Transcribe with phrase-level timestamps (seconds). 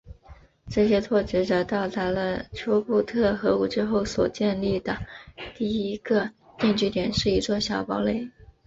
[0.67, 4.97] 这些拓殖者到达了丘布特河谷之后所建立的
[5.55, 8.31] 第一个定居点是一座小堡垒。